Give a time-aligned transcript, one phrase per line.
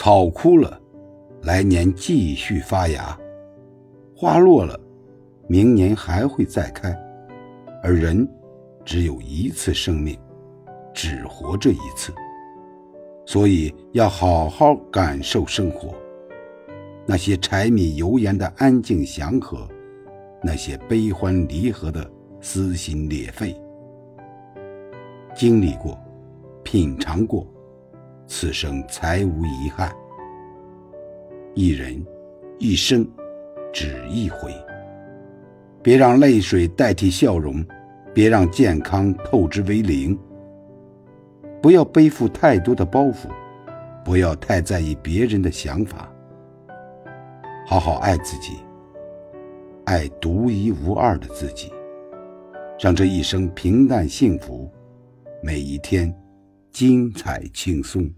[0.00, 0.80] 草枯了，
[1.42, 3.18] 来年继续发芽；
[4.14, 4.78] 花落了，
[5.48, 6.96] 明年还会再开。
[7.82, 8.26] 而人
[8.84, 10.16] 只有一次生命，
[10.94, 12.12] 只活这一次，
[13.26, 15.92] 所以要好好感受生活。
[17.04, 19.68] 那些柴米油盐的安静祥和，
[20.40, 22.08] 那些悲欢离合的
[22.40, 23.60] 撕心裂肺，
[25.34, 25.98] 经历过，
[26.62, 27.44] 品尝过，
[28.28, 29.90] 此生才无遗憾。
[31.54, 32.00] 一人，
[32.58, 33.04] 一生，
[33.72, 34.52] 只一回。
[35.82, 37.64] 别让泪水代替笑容，
[38.12, 40.16] 别让健康透支为零。
[41.62, 43.28] 不要背负太多的包袱，
[44.04, 46.12] 不要太在意别人的想法。
[47.66, 48.58] 好好爱自己，
[49.84, 51.72] 爱独一无二的自己，
[52.78, 54.70] 让这一生平淡幸福，
[55.42, 56.14] 每一天
[56.78, 58.08] 精彩轻松。